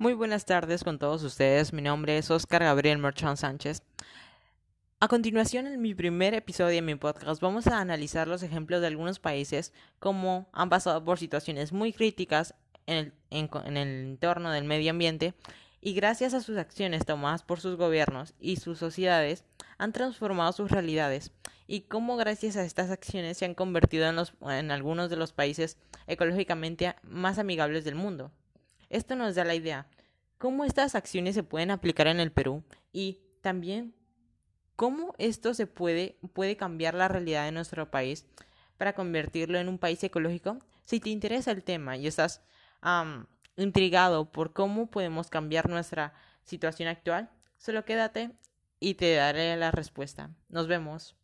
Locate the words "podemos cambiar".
44.88-45.68